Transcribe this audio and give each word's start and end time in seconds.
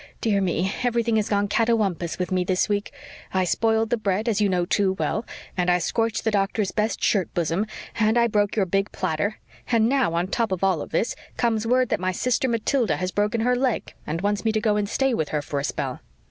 Dear 0.19 0.41
me, 0.41 0.73
everything 0.81 1.17
has 1.17 1.29
gone 1.29 1.47
catawampus 1.47 2.17
with 2.17 2.31
me 2.31 2.43
this 2.43 2.67
week. 2.67 2.91
I 3.35 3.43
spoiled 3.43 3.91
the 3.91 3.97
bread, 3.97 4.27
as 4.27 4.41
you 4.41 4.49
know 4.49 4.65
too 4.65 4.93
well 4.93 5.27
and 5.55 5.69
I 5.69 5.77
scorched 5.77 6.23
the 6.23 6.31
doctor's 6.31 6.71
best 6.71 7.03
shirt 7.03 7.31
bosom 7.35 7.67
and 7.99 8.17
I 8.17 8.25
broke 8.25 8.55
your 8.55 8.65
big 8.65 8.91
platter. 8.91 9.37
And 9.67 9.87
now, 9.87 10.15
on 10.15 10.25
the 10.25 10.31
top 10.31 10.51
of 10.51 10.63
all 10.63 10.83
this, 10.87 11.15
comes 11.37 11.67
word 11.67 11.89
that 11.89 11.99
my 11.99 12.11
sister 12.13 12.47
Matilda 12.47 12.97
has 12.97 13.11
broken 13.11 13.41
her 13.41 13.55
leg 13.55 13.93
and 14.07 14.21
wants 14.21 14.43
me 14.43 14.51
to 14.53 14.59
go 14.59 14.75
and 14.75 14.89
stay 14.89 15.13
with 15.13 15.29
her 15.29 15.41
for 15.43 15.59
a 15.59 15.63
spell." 15.63 15.99